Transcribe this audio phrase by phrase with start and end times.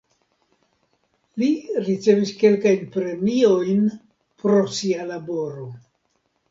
[1.41, 1.49] Li
[1.89, 3.87] ricevis kelkajn premiojn
[4.43, 5.71] pro sia laboro.